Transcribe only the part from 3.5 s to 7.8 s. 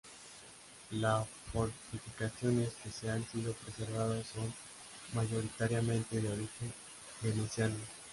preservados son mayoritariamente de origen veneciano.